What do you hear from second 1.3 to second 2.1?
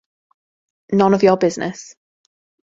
business.